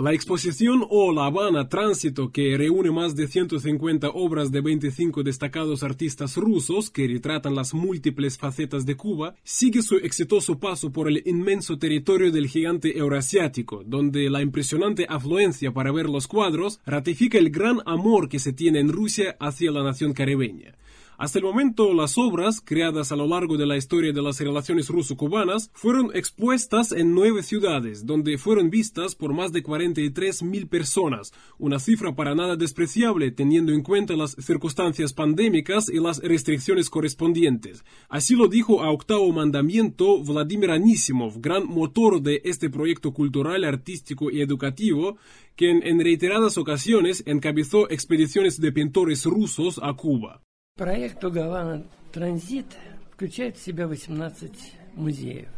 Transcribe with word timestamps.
La 0.00 0.12
exposición 0.12 0.86
o 0.90 1.12
La 1.12 1.26
Habana 1.26 1.68
Tránsito, 1.68 2.30
que 2.30 2.56
reúne 2.56 2.92
más 2.92 3.16
de 3.16 3.26
150 3.26 4.10
obras 4.10 4.52
de 4.52 4.60
25 4.60 5.24
destacados 5.24 5.82
artistas 5.82 6.36
rusos 6.36 6.88
que 6.88 7.08
retratan 7.08 7.56
las 7.56 7.74
múltiples 7.74 8.38
facetas 8.38 8.86
de 8.86 8.96
Cuba, 8.96 9.34
sigue 9.42 9.82
su 9.82 9.96
exitoso 9.96 10.60
paso 10.60 10.92
por 10.92 11.08
el 11.08 11.24
inmenso 11.26 11.80
territorio 11.80 12.30
del 12.30 12.46
gigante 12.46 12.96
eurasiático, 12.96 13.82
donde 13.84 14.30
la 14.30 14.40
impresionante 14.40 15.04
afluencia 15.08 15.72
para 15.72 15.90
ver 15.90 16.08
los 16.08 16.28
cuadros 16.28 16.78
ratifica 16.86 17.36
el 17.38 17.50
gran 17.50 17.80
amor 17.84 18.28
que 18.28 18.38
se 18.38 18.52
tiene 18.52 18.78
en 18.78 18.90
Rusia 18.92 19.36
hacia 19.40 19.72
la 19.72 19.82
nación 19.82 20.12
caribeña. 20.12 20.76
Hasta 21.20 21.40
el 21.40 21.44
momento, 21.44 21.94
las 21.94 22.16
obras, 22.16 22.60
creadas 22.64 23.10
a 23.10 23.16
lo 23.16 23.26
largo 23.26 23.56
de 23.56 23.66
la 23.66 23.76
historia 23.76 24.12
de 24.12 24.22
las 24.22 24.38
relaciones 24.38 24.88
ruso-cubanas, 24.88 25.68
fueron 25.74 26.14
expuestas 26.14 26.92
en 26.92 27.12
nueve 27.12 27.42
ciudades, 27.42 28.06
donde 28.06 28.38
fueron 28.38 28.70
vistas 28.70 29.16
por 29.16 29.34
más 29.34 29.50
de 29.50 29.64
43 29.64 30.44
mil 30.44 30.68
personas, 30.68 31.32
una 31.58 31.80
cifra 31.80 32.14
para 32.14 32.36
nada 32.36 32.54
despreciable 32.54 33.32
teniendo 33.32 33.72
en 33.72 33.82
cuenta 33.82 34.14
las 34.14 34.36
circunstancias 34.38 35.12
pandémicas 35.12 35.88
y 35.88 35.98
las 35.98 36.22
restricciones 36.22 36.88
correspondientes. 36.88 37.84
Así 38.08 38.36
lo 38.36 38.46
dijo 38.46 38.84
a 38.84 38.92
octavo 38.92 39.32
mandamiento 39.32 40.22
Vladimir 40.22 40.70
Anisimov, 40.70 41.40
gran 41.40 41.66
motor 41.66 42.22
de 42.22 42.42
este 42.44 42.70
proyecto 42.70 43.12
cultural, 43.12 43.64
artístico 43.64 44.30
y 44.30 44.40
educativo, 44.40 45.16
quien 45.56 45.84
en 45.84 45.98
reiteradas 45.98 46.58
ocasiones 46.58 47.24
encabezó 47.26 47.90
expediciones 47.90 48.60
de 48.60 48.70
pintores 48.70 49.24
rusos 49.24 49.80
a 49.82 49.94
Cuba. 49.94 50.42
Проект 50.78 51.18
«Тугавана 51.18 51.82
Транзит» 52.12 52.66
включает 53.12 53.56
в 53.56 53.64
себя 53.64 53.88
18 53.88 54.74
музеев. 54.94 55.48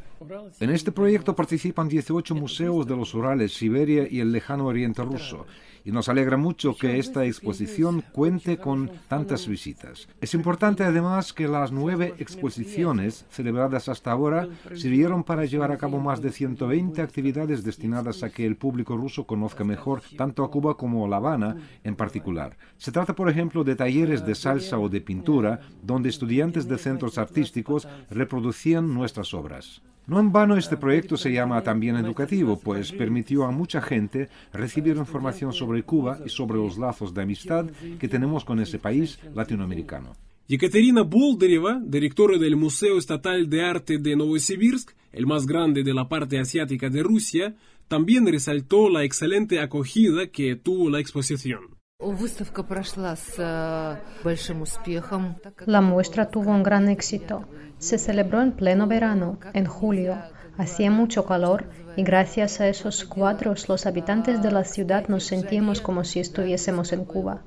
En 0.60 0.68
este 0.68 0.92
proyecto 0.92 1.34
participan 1.34 1.88
18 1.88 2.34
museos 2.34 2.86
de 2.86 2.94
los 2.94 3.14
Urales, 3.14 3.54
Siberia 3.54 4.06
y 4.06 4.20
el 4.20 4.32
lejano 4.32 4.66
Oriente 4.66 5.02
ruso, 5.02 5.46
y 5.82 5.92
nos 5.92 6.10
alegra 6.10 6.36
mucho 6.36 6.76
que 6.76 6.98
esta 6.98 7.24
exposición 7.24 8.02
cuente 8.12 8.58
con 8.58 8.90
tantas 9.08 9.48
visitas. 9.48 10.08
Es 10.20 10.34
importante 10.34 10.84
además 10.84 11.32
que 11.32 11.48
las 11.48 11.72
nueve 11.72 12.12
exposiciones 12.18 13.24
celebradas 13.30 13.88
hasta 13.88 14.12
ahora 14.12 14.46
sirvieron 14.74 15.24
para 15.24 15.46
llevar 15.46 15.72
a 15.72 15.78
cabo 15.78 16.00
más 16.00 16.20
de 16.20 16.32
120 16.32 17.00
actividades 17.00 17.64
destinadas 17.64 18.22
a 18.22 18.28
que 18.28 18.44
el 18.44 18.56
público 18.56 18.98
ruso 18.98 19.24
conozca 19.24 19.64
mejor 19.64 20.02
tanto 20.18 20.44
a 20.44 20.50
Cuba 20.50 20.76
como 20.76 21.06
a 21.06 21.08
La 21.08 21.16
Habana 21.16 21.56
en 21.82 21.96
particular. 21.96 22.58
Se 22.76 22.92
trata, 22.92 23.14
por 23.14 23.30
ejemplo, 23.30 23.64
de 23.64 23.74
talleres 23.74 24.26
de 24.26 24.34
salsa 24.34 24.78
o 24.78 24.90
de 24.90 25.00
pintura, 25.00 25.60
donde 25.82 26.10
estudiantes 26.10 26.68
de 26.68 26.76
centros 26.76 27.16
artísticos 27.16 27.88
reproducían 28.10 28.92
nuestras 28.92 29.32
obras. 29.32 29.80
No 30.06 30.18
en 30.18 30.32
vano 30.32 30.56
este 30.56 30.76
proyecto 30.76 31.16
se 31.16 31.32
llama 31.32 31.62
también 31.62 31.96
educativo, 31.96 32.58
pues 32.58 32.90
permitió 32.92 33.44
a 33.44 33.50
mucha 33.50 33.80
gente 33.80 34.28
recibir 34.52 34.96
información 34.96 35.52
sobre 35.52 35.82
Cuba 35.82 36.18
y 36.24 36.28
sobre 36.28 36.58
los 36.58 36.78
lazos 36.78 37.14
de 37.14 37.22
amistad 37.22 37.66
que 37.98 38.08
tenemos 38.08 38.44
con 38.44 38.60
ese 38.60 38.78
país 38.78 39.18
latinoamericano. 39.34 40.12
Yekaterina 40.48 41.02
Boldereva, 41.02 41.80
directora 41.80 42.36
del 42.36 42.56
Museo 42.56 42.98
Estatal 42.98 43.48
de 43.48 43.62
Arte 43.62 43.98
de 43.98 44.16
Novosibirsk, 44.16 44.90
el 45.12 45.26
más 45.26 45.46
grande 45.46 45.84
de 45.84 45.94
la 45.94 46.08
parte 46.08 46.40
asiática 46.40 46.88
de 46.88 47.04
Rusia, 47.04 47.54
también 47.86 48.26
resaltó 48.26 48.88
la 48.88 49.04
excelente 49.04 49.60
acogida 49.60 50.26
que 50.26 50.56
tuvo 50.56 50.90
la 50.90 50.98
exposición. 50.98 51.79
La 55.66 55.82
muestra 55.82 56.30
tuvo 56.30 56.50
un 56.50 56.62
gran 56.62 56.88
éxito. 56.88 57.44
Se 57.78 57.98
celebró 57.98 58.40
en 58.40 58.52
pleno 58.52 58.86
verano, 58.86 59.38
en 59.52 59.66
julio. 59.66 60.16
Hacía 60.56 60.90
mucho 60.90 61.26
calor 61.26 61.66
y 61.96 62.02
gracias 62.02 62.60
a 62.60 62.68
esos 62.68 63.04
cuadros 63.04 63.68
los 63.68 63.84
habitantes 63.84 64.42
de 64.42 64.50
la 64.50 64.64
ciudad 64.64 65.08
nos 65.08 65.24
sentíamos 65.24 65.82
como 65.82 66.04
si 66.04 66.20
estuviésemos 66.20 66.92
en 66.92 67.04
Cuba. 67.04 67.42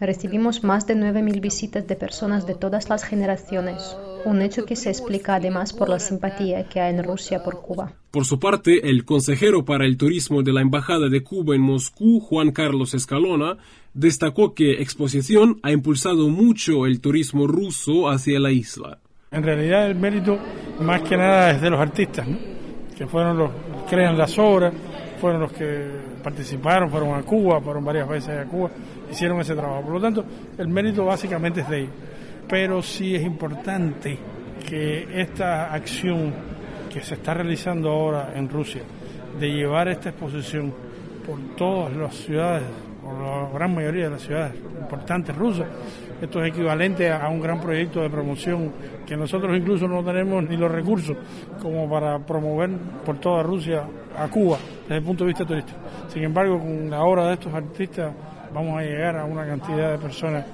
Recibimos 0.00 0.64
más 0.64 0.88
de 0.88 0.96
9.000 0.96 1.40
visitas 1.40 1.86
de 1.86 1.94
personas 1.94 2.46
de 2.46 2.56
todas 2.56 2.88
las 2.88 3.04
generaciones, 3.04 3.96
un 4.24 4.42
hecho 4.42 4.66
que 4.66 4.74
se 4.74 4.90
explica 4.90 5.36
además 5.36 5.72
por 5.72 5.88
la 5.88 6.00
simpatía 6.00 6.68
que 6.68 6.80
hay 6.80 6.94
en 6.94 7.04
Rusia 7.04 7.44
por 7.44 7.60
Cuba. 7.62 7.92
Por 8.14 8.26
su 8.26 8.38
parte, 8.38 8.90
el 8.90 9.04
consejero 9.04 9.64
para 9.64 9.86
el 9.86 9.96
turismo 9.96 10.44
de 10.44 10.52
la 10.52 10.60
Embajada 10.60 11.08
de 11.08 11.24
Cuba 11.24 11.56
en 11.56 11.62
Moscú, 11.62 12.20
Juan 12.20 12.52
Carlos 12.52 12.94
Escalona, 12.94 13.56
destacó 13.92 14.54
que 14.54 14.74
Exposición 14.74 15.58
ha 15.64 15.72
impulsado 15.72 16.28
mucho 16.28 16.86
el 16.86 17.00
turismo 17.00 17.48
ruso 17.48 18.08
hacia 18.08 18.38
la 18.38 18.52
isla. 18.52 18.98
En 19.32 19.42
realidad 19.42 19.88
el 19.88 19.96
mérito 19.96 20.38
más 20.80 21.02
que 21.02 21.16
nada 21.16 21.50
es 21.50 21.60
de 21.60 21.70
los 21.70 21.80
artistas, 21.80 22.24
que 22.96 23.04
fueron 23.08 23.36
los 23.36 23.50
que 23.50 23.96
crean 23.96 24.16
las 24.16 24.38
obras, 24.38 24.72
fueron 25.20 25.40
los 25.40 25.52
que 25.52 25.84
participaron, 26.22 26.90
fueron 26.90 27.16
a 27.16 27.22
Cuba, 27.22 27.60
fueron 27.60 27.84
varias 27.84 28.08
veces 28.08 28.38
a 28.38 28.44
Cuba, 28.44 28.70
hicieron 29.10 29.40
ese 29.40 29.56
trabajo. 29.56 29.82
Por 29.82 29.94
lo 29.94 30.00
tanto, 30.00 30.24
el 30.56 30.68
mérito 30.68 31.04
básicamente 31.04 31.62
es 31.62 31.68
de 31.68 31.80
ellos. 31.80 31.94
Pero 32.48 32.80
sí 32.80 33.16
es 33.16 33.24
importante 33.24 34.16
que 34.68 35.08
esta 35.20 35.74
acción 35.74 36.53
que 36.94 37.00
se 37.00 37.14
está 37.14 37.34
realizando 37.34 37.90
ahora 37.90 38.34
en 38.36 38.48
Rusia, 38.48 38.82
de 39.40 39.50
llevar 39.50 39.88
esta 39.88 40.10
exposición 40.10 40.72
por 41.26 41.56
todas 41.56 41.92
las 41.92 42.14
ciudades, 42.14 42.62
por 43.02 43.14
la 43.14 43.50
gran 43.52 43.74
mayoría 43.74 44.04
de 44.04 44.10
las 44.10 44.22
ciudades 44.22 44.54
importantes 44.80 45.34
rusas, 45.34 45.66
esto 46.22 46.40
es 46.40 46.52
equivalente 46.52 47.10
a 47.10 47.28
un 47.28 47.40
gran 47.40 47.60
proyecto 47.60 48.00
de 48.00 48.08
promoción 48.08 48.72
que 49.04 49.16
nosotros 49.16 49.56
incluso 49.56 49.88
no 49.88 50.04
tenemos 50.04 50.48
ni 50.48 50.56
los 50.56 50.70
recursos 50.70 51.16
como 51.60 51.90
para 51.90 52.20
promover 52.20 52.70
por 53.04 53.18
toda 53.18 53.42
Rusia 53.42 53.82
a 54.16 54.28
Cuba 54.28 54.58
desde 54.82 54.98
el 54.98 55.02
punto 55.02 55.24
de 55.24 55.28
vista 55.28 55.44
turístico. 55.44 55.78
Sin 56.06 56.22
embargo, 56.22 56.60
con 56.60 56.88
la 56.88 57.02
obra 57.02 57.26
de 57.26 57.34
estos 57.34 57.52
artistas 57.52 58.14
vamos 58.54 58.78
a 58.78 58.82
llegar 58.82 59.16
a 59.16 59.24
una 59.24 59.44
cantidad 59.44 59.90
de 59.90 59.98
personas 59.98 60.44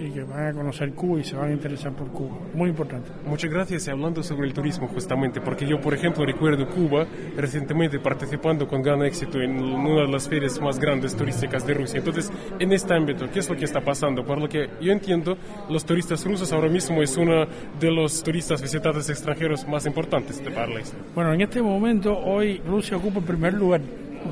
y 0.00 0.10
que 0.10 0.22
van 0.22 0.46
a 0.46 0.52
conocer 0.52 0.92
Cuba 0.92 1.20
y 1.20 1.24
se 1.24 1.36
van 1.36 1.50
a 1.50 1.52
interesar 1.52 1.92
por 1.92 2.08
Cuba. 2.08 2.38
Muy 2.54 2.70
importante. 2.70 3.10
Muchas 3.26 3.50
gracias. 3.50 3.88
Hablando 3.88 4.22
sobre 4.22 4.46
el 4.46 4.54
turismo 4.54 4.88
justamente, 4.88 5.40
porque 5.40 5.66
yo, 5.66 5.80
por 5.80 5.94
ejemplo, 5.94 6.24
recuerdo 6.24 6.66
Cuba 6.68 7.06
recientemente 7.36 7.98
participando 7.98 8.66
con 8.66 8.82
gran 8.82 9.02
éxito 9.02 9.40
en 9.40 9.60
una 9.60 10.02
de 10.02 10.08
las 10.08 10.28
ferias 10.28 10.60
más 10.60 10.78
grandes 10.78 11.14
turísticas 11.14 11.66
de 11.66 11.74
Rusia. 11.74 11.98
Entonces, 11.98 12.32
en 12.58 12.72
este 12.72 12.94
ámbito, 12.94 13.30
¿qué 13.30 13.40
es 13.40 13.48
lo 13.48 13.56
que 13.56 13.64
está 13.64 13.80
pasando? 13.80 14.24
Por 14.24 14.38
lo 14.38 14.48
que 14.48 14.70
yo 14.80 14.92
entiendo, 14.92 15.36
los 15.68 15.84
turistas 15.84 16.24
rusos 16.24 16.52
ahora 16.52 16.68
mismo 16.68 17.02
es 17.02 17.16
uno 17.16 17.46
de 17.78 17.90
los 17.90 18.22
turistas 18.22 18.62
visitantes 18.62 19.08
extranjeros 19.10 19.66
más 19.68 19.86
importantes 19.86 20.42
de 20.42 20.50
la 20.50 20.80
isla. 20.80 20.98
Bueno, 21.14 21.34
en 21.34 21.42
este 21.42 21.62
momento, 21.62 22.18
hoy 22.18 22.60
Rusia 22.66 22.96
ocupa 22.96 23.18
el 23.18 23.24
primer 23.24 23.54
lugar 23.54 23.80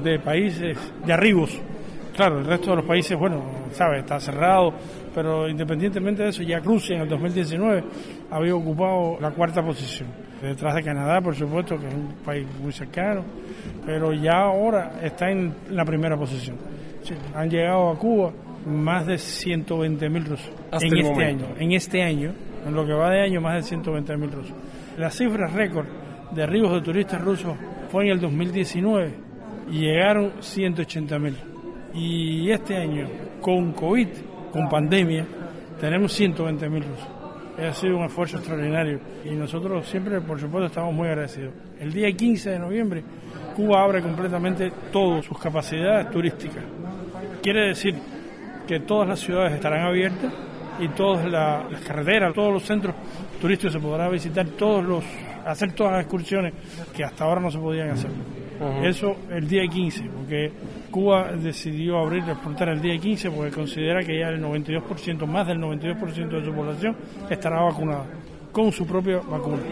de 0.02 0.18
países 0.18 0.78
de 1.04 1.12
arribos 1.12 1.60
Claro, 2.18 2.40
el 2.40 2.46
resto 2.46 2.70
de 2.70 2.76
los 2.78 2.84
países, 2.84 3.16
bueno, 3.16 3.44
sabe, 3.70 4.00
está 4.00 4.18
cerrado, 4.18 4.72
pero 5.14 5.48
independientemente 5.48 6.24
de 6.24 6.30
eso, 6.30 6.42
ya 6.42 6.58
Rusia 6.58 6.96
en 6.96 7.02
el 7.02 7.08
2019 7.08 7.84
había 8.28 8.56
ocupado 8.56 9.18
la 9.20 9.30
cuarta 9.30 9.62
posición. 9.62 10.08
Detrás 10.42 10.74
de 10.74 10.82
Canadá, 10.82 11.20
por 11.20 11.36
supuesto, 11.36 11.78
que 11.78 11.86
es 11.86 11.94
un 11.94 12.14
país 12.24 12.44
muy 12.60 12.72
cercano, 12.72 13.22
pero 13.86 14.12
ya 14.12 14.32
ahora 14.32 14.98
está 15.00 15.30
en 15.30 15.54
la 15.70 15.84
primera 15.84 16.16
posición. 16.16 16.56
han 17.36 17.48
llegado 17.48 17.90
a 17.90 17.96
Cuba 17.96 18.32
más 18.66 19.06
de 19.06 19.16
120 19.16 20.08
mil 20.08 20.24
rusos 20.24 20.50
en 20.72 20.98
este 20.98 21.24
año. 21.24 21.46
En 21.56 21.70
este 21.70 22.02
año, 22.02 22.32
en 22.66 22.74
lo 22.74 22.84
que 22.84 22.94
va 22.94 23.10
de 23.10 23.22
año, 23.22 23.40
más 23.40 23.54
de 23.54 23.62
120 23.62 24.16
mil 24.16 24.32
rusos. 24.32 24.56
La 24.96 25.10
cifra 25.12 25.46
récord 25.46 25.86
de 26.32 26.42
arribos 26.42 26.72
de 26.72 26.80
turistas 26.80 27.20
rusos 27.20 27.56
fue 27.92 28.06
en 28.06 28.10
el 28.10 28.20
2019 28.20 29.14
y 29.70 29.82
llegaron 29.82 30.32
180 30.40 31.18
mil. 31.20 31.36
Y 31.94 32.50
este 32.50 32.76
año, 32.76 33.06
con 33.40 33.72
COVID, 33.72 34.08
con 34.52 34.68
pandemia, 34.68 35.26
tenemos 35.80 36.12
120 36.12 36.68
mil 36.68 36.84
rusos. 36.84 37.08
Ha 37.58 37.72
sido 37.72 37.96
un 37.96 38.04
esfuerzo 38.04 38.36
extraordinario 38.36 39.00
y 39.24 39.30
nosotros 39.30 39.88
siempre, 39.88 40.20
por 40.20 40.38
supuesto, 40.38 40.66
estamos 40.66 40.94
muy 40.94 41.08
agradecidos. 41.08 41.54
El 41.80 41.92
día 41.92 42.12
15 42.12 42.50
de 42.50 42.58
noviembre, 42.58 43.02
Cuba 43.56 43.82
abre 43.82 44.00
completamente 44.00 44.70
todas 44.92 45.24
sus 45.24 45.36
capacidades 45.38 46.08
turísticas. 46.10 46.62
Quiere 47.42 47.68
decir 47.68 47.96
que 48.66 48.80
todas 48.80 49.08
las 49.08 49.18
ciudades 49.18 49.54
estarán 49.54 49.86
abiertas 49.86 50.32
y 50.78 50.88
todas 50.88 51.28
las 51.28 51.80
carreteras, 51.80 52.32
todos 52.32 52.52
los 52.52 52.62
centros 52.62 52.94
turísticos 53.40 53.72
se 53.72 53.80
podrá 53.80 54.08
visitar, 54.08 54.46
todos 54.50 54.84
los, 54.84 55.04
hacer 55.44 55.72
todas 55.72 55.94
las 55.94 56.02
excursiones 56.02 56.54
que 56.94 57.02
hasta 57.02 57.24
ahora 57.24 57.40
no 57.40 57.50
se 57.50 57.58
podían 57.58 57.90
hacer. 57.90 58.10
Eso 58.82 59.16
el 59.30 59.48
día 59.48 59.66
15, 59.66 60.10
porque 60.16 60.52
Cuba 60.90 61.32
decidió 61.32 61.98
abrir 61.98 62.24
la 62.24 62.36
frontera 62.36 62.72
el 62.72 62.80
día 62.80 62.98
15 62.98 63.30
porque 63.30 63.50
considera 63.52 64.02
que 64.02 64.18
ya 64.18 64.28
el 64.28 64.42
92%, 64.42 65.26
más 65.26 65.46
del 65.46 65.58
92% 65.58 66.28
de 66.28 66.44
su 66.44 66.52
población 66.52 66.96
estará 67.30 67.62
vacunada 67.62 68.06
con 68.52 68.72
su 68.72 68.86
propia 68.86 69.18
vacuna. 69.18 69.62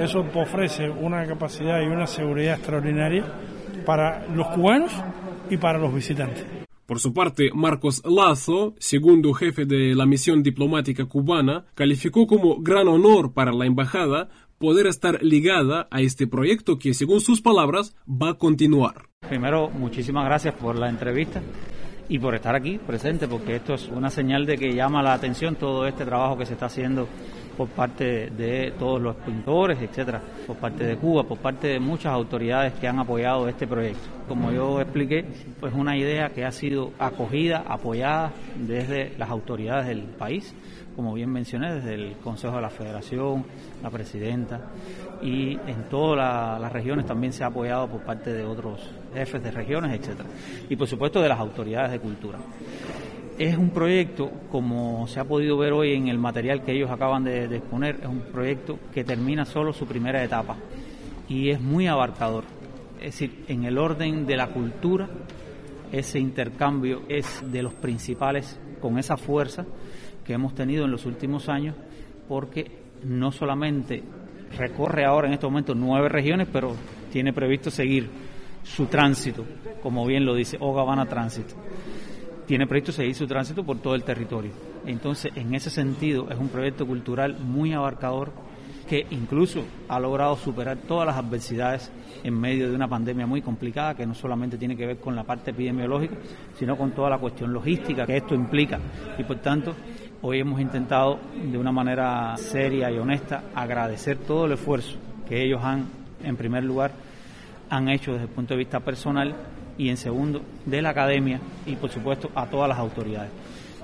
Eso 0.00 0.24
ofrece 0.34 0.88
una 0.88 1.26
capacidad 1.26 1.80
y 1.80 1.86
una 1.86 2.06
seguridad 2.06 2.54
extraordinaria 2.54 3.24
para 3.86 4.26
los 4.28 4.48
cubanos 4.48 4.92
y 5.50 5.56
para 5.56 5.78
los 5.78 5.94
visitantes. 5.94 6.44
Por 6.86 6.98
su 6.98 7.14
parte, 7.14 7.50
Marcos 7.54 8.02
Lazo, 8.04 8.74
segundo 8.78 9.32
jefe 9.32 9.64
de 9.64 9.94
la 9.94 10.04
misión 10.04 10.42
diplomática 10.42 11.06
cubana, 11.06 11.64
calificó 11.74 12.26
como 12.26 12.60
gran 12.60 12.88
honor 12.88 13.32
para 13.32 13.52
la 13.52 13.66
embajada 13.66 14.28
poder 14.62 14.86
estar 14.86 15.24
ligada 15.24 15.88
a 15.90 16.02
este 16.02 16.28
proyecto 16.28 16.78
que, 16.78 16.94
según 16.94 17.20
sus 17.20 17.42
palabras, 17.42 17.96
va 18.06 18.30
a 18.30 18.34
continuar. 18.34 19.08
Primero, 19.28 19.68
muchísimas 19.70 20.24
gracias 20.24 20.54
por 20.54 20.78
la 20.78 20.88
entrevista 20.88 21.42
y 22.08 22.20
por 22.20 22.36
estar 22.36 22.54
aquí 22.54 22.78
presente, 22.78 23.26
porque 23.26 23.56
esto 23.56 23.74
es 23.74 23.88
una 23.88 24.08
señal 24.08 24.46
de 24.46 24.56
que 24.56 24.72
llama 24.72 25.02
la 25.02 25.14
atención 25.14 25.56
todo 25.56 25.84
este 25.84 26.04
trabajo 26.04 26.38
que 26.38 26.46
se 26.46 26.52
está 26.52 26.66
haciendo 26.66 27.08
por 27.56 27.70
parte 27.70 28.30
de 28.30 28.72
todos 28.78 29.02
los 29.02 29.16
pintores, 29.16 29.82
etcétera, 29.82 30.22
por 30.46 30.56
parte 30.56 30.84
de 30.84 30.96
Cuba, 30.96 31.24
por 31.24 31.38
parte 31.38 31.66
de 31.66 31.80
muchas 31.80 32.12
autoridades 32.12 32.72
que 32.74 32.86
han 32.86 33.00
apoyado 33.00 33.48
este 33.48 33.66
proyecto. 33.66 34.08
Como 34.28 34.52
yo 34.52 34.80
expliqué, 34.80 35.24
pues 35.58 35.74
una 35.74 35.96
idea 35.96 36.30
que 36.30 36.44
ha 36.44 36.52
sido 36.52 36.92
acogida, 37.00 37.64
apoyada 37.66 38.32
desde 38.56 39.12
las 39.18 39.28
autoridades 39.28 39.88
del 39.88 40.02
país, 40.02 40.54
como 40.94 41.14
bien 41.14 41.30
mencioné, 41.30 41.74
desde 41.74 41.94
el 41.94 42.16
Consejo 42.18 42.56
de 42.56 42.62
la 42.62 42.70
Federación, 42.70 43.44
la 43.82 43.90
presidenta, 43.90 44.60
y 45.22 45.52
en 45.52 45.88
todas 45.88 46.60
las 46.60 46.72
regiones 46.72 47.06
también 47.06 47.32
se 47.32 47.44
ha 47.44 47.46
apoyado 47.46 47.88
por 47.88 48.02
parte 48.02 48.32
de 48.32 48.44
otros 48.44 48.80
jefes 49.14 49.42
de 49.42 49.50
regiones, 49.50 49.98
etcétera, 49.98 50.28
y 50.68 50.76
por 50.76 50.86
supuesto 50.86 51.20
de 51.20 51.28
las 51.28 51.38
autoridades 51.38 51.92
de 51.92 52.00
cultura. 52.00 52.38
Es 53.38 53.56
un 53.56 53.70
proyecto, 53.70 54.30
como 54.50 55.06
se 55.08 55.18
ha 55.18 55.24
podido 55.24 55.56
ver 55.56 55.72
hoy 55.72 55.94
en 55.94 56.08
el 56.08 56.18
material 56.18 56.62
que 56.62 56.72
ellos 56.72 56.90
acaban 56.90 57.24
de, 57.24 57.44
exponer, 57.44 57.98
es 58.02 58.08
un 58.08 58.20
proyecto 58.20 58.78
que 58.92 59.04
termina 59.04 59.44
solo 59.44 59.72
su 59.72 59.86
primera 59.86 60.22
etapa 60.22 60.56
y 61.28 61.50
es 61.50 61.60
muy 61.60 61.86
abarcador. 61.86 62.44
Es 63.00 63.18
decir, 63.18 63.44
en 63.48 63.64
el 63.64 63.78
orden 63.78 64.26
de 64.26 64.36
la 64.36 64.48
cultura, 64.48 65.08
ese 65.90 66.18
intercambio 66.18 67.02
es 67.08 67.42
de 67.50 67.62
los 67.62 67.74
principales 67.74 68.60
con 68.80 68.98
esa 68.98 69.16
fuerza 69.16 69.64
que 70.24 70.34
hemos 70.34 70.54
tenido 70.54 70.84
en 70.84 70.90
los 70.90 71.06
últimos 71.06 71.48
años, 71.48 71.74
porque 72.28 72.70
no 73.04 73.32
solamente 73.32 74.02
recorre 74.56 75.04
ahora 75.04 75.28
en 75.28 75.34
estos 75.34 75.50
momentos 75.50 75.76
nueve 75.76 76.08
regiones, 76.08 76.48
pero 76.52 76.74
tiene 77.10 77.32
previsto 77.32 77.70
seguir 77.70 78.08
su 78.62 78.86
tránsito, 78.86 79.44
como 79.82 80.06
bien 80.06 80.24
lo 80.24 80.34
dice 80.34 80.56
Ogavana 80.60 81.06
Tránsito 81.06 81.56
tiene 82.46 82.66
previsto 82.66 82.92
seguir 82.92 83.14
su 83.14 83.26
tránsito 83.26 83.64
por 83.64 83.78
todo 83.78 83.94
el 83.94 84.04
territorio. 84.04 84.50
Entonces, 84.84 85.32
en 85.36 85.54
ese 85.54 85.70
sentido, 85.70 86.28
es 86.30 86.38
un 86.38 86.48
proyecto 86.48 86.86
cultural 86.86 87.38
muy 87.38 87.72
abarcador 87.72 88.30
que 88.88 89.06
incluso 89.10 89.64
ha 89.88 89.98
logrado 90.00 90.36
superar 90.36 90.76
todas 90.76 91.06
las 91.06 91.16
adversidades 91.16 91.90
en 92.22 92.38
medio 92.38 92.68
de 92.68 92.74
una 92.74 92.88
pandemia 92.88 93.26
muy 93.26 93.40
complicada 93.40 93.94
que 93.94 94.04
no 94.04 94.14
solamente 94.14 94.58
tiene 94.58 94.76
que 94.76 94.86
ver 94.86 94.98
con 94.98 95.14
la 95.14 95.24
parte 95.24 95.52
epidemiológica, 95.52 96.16
sino 96.58 96.76
con 96.76 96.90
toda 96.90 97.08
la 97.08 97.18
cuestión 97.18 97.52
logística 97.52 98.04
que 98.04 98.18
esto 98.18 98.34
implica. 98.34 98.78
Y 99.16 99.22
por 99.22 99.38
tanto, 99.38 99.74
hoy 100.24 100.38
hemos 100.38 100.60
intentado 100.60 101.18
de 101.34 101.58
una 101.58 101.72
manera 101.72 102.36
seria 102.36 102.90
y 102.90 102.98
honesta 102.98 103.42
agradecer 103.54 104.18
todo 104.18 104.46
el 104.46 104.52
esfuerzo 104.52 104.96
que 105.28 105.44
ellos 105.44 105.60
han, 105.62 105.86
en 106.22 106.36
primer 106.36 106.62
lugar, 106.62 106.92
han 107.68 107.88
hecho 107.88 108.12
desde 108.12 108.26
el 108.26 108.30
punto 108.30 108.54
de 108.54 108.58
vista 108.58 108.78
personal 108.80 109.34
y 109.76 109.88
en 109.88 109.96
segundo 109.96 110.42
de 110.64 110.80
la 110.80 110.90
academia 110.90 111.40
y 111.66 111.74
por 111.74 111.90
supuesto 111.90 112.30
a 112.36 112.46
todas 112.46 112.68
las 112.68 112.78
autoridades. 112.78 113.30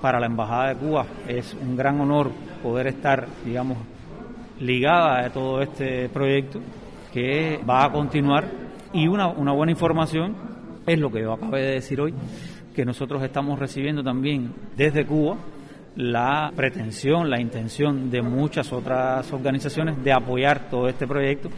Para 0.01 0.21
la 0.21 0.27
Embajada 0.27 0.69
de 0.69 0.77
Cuba 0.77 1.07
es 1.27 1.57
un 1.61 1.77
gran 1.77 2.01
honor 2.01 2.31
poder 2.63 2.87
estar, 2.87 3.27
digamos, 3.45 3.79
ligada 4.61 5.25
a 5.25 5.31
todo 5.31 5.61
este 5.61 6.09
proyecto 6.09 6.61
que 7.13 7.59
va 7.69 7.85
a 7.85 7.91
continuar 7.91 8.45
y 8.93 9.09
una, 9.09 9.27
una 9.27 9.53
buena 9.53 9.73
información 9.73 10.37
es 10.87 10.99
lo 11.01 11.11
que 11.11 11.21
yo 11.21 11.33
acabé 11.33 11.63
de 11.63 11.73
decir 11.73 12.01
hoy, 12.01 12.15
que 12.75 12.85
nosotros 12.85 13.23
estamos 13.25 13.59
recibiendo 13.59 14.05
también 14.05 14.53
desde 14.77 15.05
Cuba 15.05 15.37
la 15.99 16.53
pretensión, 16.55 17.29
la 17.29 17.41
intención 17.41 18.11
de 18.11 18.23
muchas 18.23 18.73
otras 18.73 19.31
organizaciones 19.33 20.03
de 20.03 20.13
apoyar 20.13 20.71
todo 20.71 20.89
este 20.89 21.07
proyecto 21.07 21.51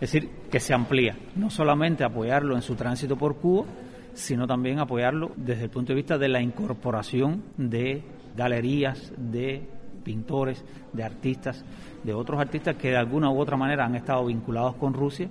es 0.00 0.12
decir, 0.12 0.30
que 0.50 0.60
se 0.60 0.72
amplía, 0.72 1.14
no 1.36 1.50
solamente 1.50 2.04
apoyarlo 2.04 2.56
en 2.56 2.62
su 2.62 2.74
tránsito 2.74 3.16
por 3.16 3.36
Cuba, 3.36 3.66
sino 4.14 4.46
también 4.46 4.78
apoyarlo 4.78 5.32
desde 5.36 5.64
el 5.64 5.70
punto 5.70 5.92
de 5.92 5.96
vista 5.96 6.16
de 6.16 6.28
la 6.28 6.40
incorporación 6.40 7.44
de 7.58 8.02
galerías, 8.34 9.12
de 9.18 9.68
pintores, 10.02 10.64
de 10.94 11.04
artistas, 11.04 11.62
de 12.02 12.14
otros 12.14 12.40
artistas 12.40 12.76
que 12.76 12.88
de 12.88 12.96
alguna 12.96 13.30
u 13.30 13.38
otra 13.38 13.58
manera 13.58 13.84
han 13.84 13.94
estado 13.94 14.24
vinculados 14.24 14.76
con 14.76 14.94
Rusia 14.94 15.28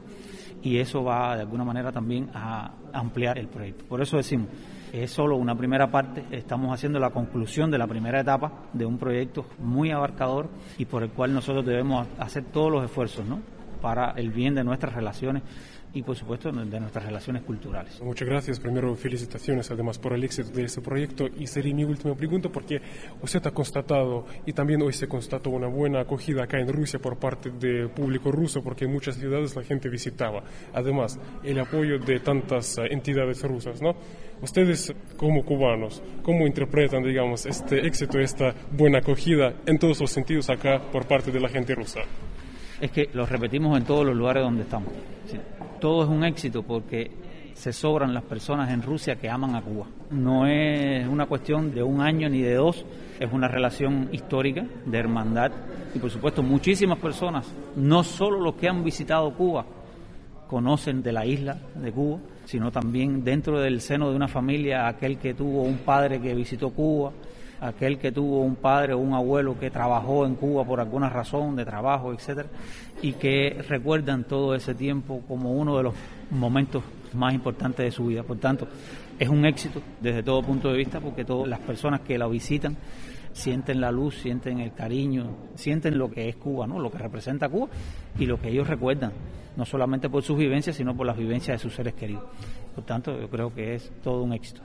y 0.62 0.78
eso 0.78 1.04
va 1.04 1.36
de 1.36 1.42
alguna 1.42 1.64
manera 1.64 1.92
también 1.92 2.30
a 2.36 2.72
ampliar 2.94 3.40
el 3.40 3.48
proyecto. 3.48 3.86
Por 3.86 4.04
eso 4.04 4.18
decimos, 4.18 4.50
es 4.94 5.12
solo 5.12 5.36
una 5.36 5.56
primera 5.56 5.92
parte, 5.92 6.26
estamos 6.32 6.74
haciendo 6.74 7.00
la 7.00 7.12
conclusión 7.12 7.72
de 7.72 7.78
la 7.78 7.88
primera 7.88 8.22
etapa 8.22 8.52
de 8.74 8.86
un 8.86 8.98
proyecto 8.98 9.46
muy 9.60 9.92
abarcador 9.92 10.50
y 10.78 10.86
por 10.86 11.04
el 11.04 11.10
cual 11.10 11.34
nosotros 11.34 11.66
debemos 11.66 12.08
hacer 12.18 12.46
todos 12.46 12.72
los 12.72 12.84
esfuerzos, 12.84 13.26
¿no? 13.26 13.40
para 13.82 14.12
el 14.12 14.32
bien 14.32 14.56
de 14.56 14.64
nuestras 14.64 14.94
relaciones 14.94 15.44
y 15.94 16.04
por 16.04 16.16
supuesto 16.16 16.52
de 16.52 16.80
nuestras 16.80 17.06
relaciones 17.06 17.44
culturales. 17.44 18.00
Muchas 18.02 18.28
gracias. 18.28 18.60
Primero, 18.60 18.96
felicitaciones 18.96 19.72
además 19.72 19.98
por 19.98 20.14
el 20.14 20.24
éxito 20.24 20.52
de 20.52 20.64
ese 20.64 20.82
proyecto 20.82 21.28
y 21.28 21.48
sería 21.48 21.74
mi 21.74 21.84
última 21.84 22.16
pregunta 22.16 22.50
porque 22.50 22.82
usted 23.22 23.46
ha 23.46 23.52
constatado 23.52 24.26
y 24.46 24.54
también 24.54 24.82
hoy 24.82 24.94
se 24.94 25.08
constató 25.08 25.50
una 25.50 25.68
buena 25.68 26.02
acogida 26.02 26.44
acá 26.44 26.60
en 26.60 26.72
Rusia 26.72 27.00
por 27.00 27.18
parte 27.18 27.50
del 27.52 27.90
público 27.90 28.32
ruso 28.32 28.62
porque 28.62 28.86
en 28.86 28.92
muchas 28.92 29.16
ciudades 29.16 29.56
la 29.56 29.64
gente 29.64 29.90
visitaba. 29.90 30.44
Además, 30.74 31.20
el 31.44 31.60
apoyo 31.60 31.98
de 32.00 32.20
tantas 32.20 32.78
eh, 32.78 32.84
entidades 32.92 33.42
rusas, 33.44 33.82
¿no? 33.82 33.96
Ustedes 34.42 34.94
como 35.18 35.44
cubanos, 35.44 36.02
¿cómo 36.24 36.48
interpretan, 36.48 37.04
digamos, 37.04 37.46
este 37.46 37.86
éxito, 37.86 38.20
esta 38.20 38.54
buena 38.72 39.00
acogida 39.00 39.54
en 39.66 39.78
todos 39.78 40.00
los 40.00 40.12
sentidos 40.12 40.50
acá 40.50 40.82
por 40.92 41.06
parte 41.08 41.32
de 41.32 41.42
la 41.42 41.50
gente 41.50 41.76
rusa? 41.76 42.02
Es 42.82 42.92
que 42.92 43.10
lo 43.14 43.26
repetimos 43.26 43.78
en 43.78 43.86
todos 43.86 44.06
los 44.06 44.16
lugares 44.16 44.44
donde 44.44 44.64
estamos. 44.64 44.90
Todo 45.80 46.04
es 46.04 46.10
un 46.10 46.24
éxito 46.24 46.64
porque 46.64 47.12
se 47.54 47.74
sobran 47.74 48.14
las 48.14 48.24
personas 48.24 48.70
en 48.72 48.82
Rusia 48.82 49.18
que 49.18 49.30
aman 49.30 49.56
a 49.56 49.62
Cuba. 49.62 49.88
No 50.12 50.48
es 50.48 51.08
una 51.08 51.26
cuestión 51.26 51.74
de 51.74 51.84
un 51.84 52.02
año 52.02 52.30
ni 52.30 52.42
de 52.42 52.56
dos, 52.56 52.86
es 53.20 53.32
una 53.32 53.48
relación 53.48 54.10
histórica 54.12 54.66
de 54.86 54.98
hermandad 54.98 55.52
y 55.94 56.00
por 56.00 56.10
supuesto 56.10 56.42
muchísimas 56.42 57.00
personas, 57.00 57.52
no 57.76 58.04
solo 58.04 58.40
los 58.40 58.56
que 58.56 58.70
han 58.70 58.84
visitado 58.84 59.34
Cuba, 59.34 59.66
conocen 60.48 61.04
de 61.04 61.12
la 61.12 61.26
isla 61.26 61.58
de 61.76 61.92
Cuba, 61.92 62.20
sino 62.46 62.72
también 62.72 63.24
dentro 63.24 63.60
del 63.60 63.82
seno 63.82 64.10
de 64.10 64.16
una 64.16 64.28
familia 64.28 64.88
aquel 64.88 65.18
que 65.18 65.34
tuvo 65.34 65.64
un 65.64 65.80
padre 65.80 66.20
que 66.22 66.34
visitó 66.34 66.70
Cuba, 66.70 67.12
aquel 67.62 67.98
que 67.98 68.12
tuvo 68.12 68.42
un 68.42 68.56
padre 68.56 68.94
o 68.94 69.00
un 69.00 69.14
abuelo 69.14 69.60
que 69.60 69.70
trabajó 69.70 70.26
en 70.26 70.36
Cuba 70.36 70.66
por 70.66 70.80
alguna 70.80 71.10
razón 71.10 71.56
de 71.56 71.66
trabajo, 71.66 72.14
etcétera, 72.14 72.50
y 73.02 73.14
que 73.14 73.64
recuerdan 73.68 74.24
todo 74.24 74.56
ese 74.56 74.74
tiempo 74.76 75.22
como 75.28 75.54
uno 75.54 75.78
de 75.78 75.84
los 75.84 75.94
momentos 76.32 76.84
más 77.14 77.34
importantes 77.34 77.86
de 77.86 77.92
su 77.92 78.06
vida. 78.06 78.24
Por 78.24 78.38
tanto, 78.38 78.68
es 79.18 79.28
un 79.28 79.46
éxito 79.46 79.82
desde 80.00 80.24
todo 80.24 80.42
punto 80.44 80.70
de 80.72 80.78
vista 80.78 81.00
porque 81.00 81.26
todas 81.26 81.48
las 81.48 81.60
personas 81.60 82.02
que 82.02 82.18
la 82.18 82.28
visitan 82.28 82.78
sienten 83.34 83.80
la 83.82 83.92
luz, 83.92 84.16
sienten 84.16 84.60
el 84.60 84.74
cariño, 84.74 85.36
sienten 85.56 85.98
lo 85.98 86.10
que 86.10 86.30
es 86.30 86.36
Cuba, 86.36 86.68
¿no? 86.68 86.80
Lo 86.80 86.92
que 86.92 86.98
representa 86.98 87.50
Cuba 87.50 87.68
y 88.18 88.26
lo 88.26 88.40
que 88.40 88.50
ellos 88.50 88.68
recuerdan, 88.68 89.12
no 89.56 89.66
solamente 89.66 90.10
por 90.10 90.24
sus 90.24 90.38
vivencias, 90.38 90.76
sino 90.76 90.96
por 90.96 91.06
las 91.06 91.18
vivencias 91.18 91.58
de 91.58 91.62
sus 91.62 91.76
seres 91.76 91.94
queridos. 91.94 92.24
Por 92.74 92.86
tanto, 92.86 93.20
yo 93.20 93.30
creo 93.30 93.54
que 93.54 93.76
es 93.76 93.92
todo 94.02 94.24
un 94.24 94.34
éxito. 94.34 94.62